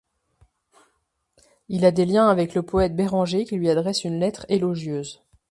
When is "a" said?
1.85-1.91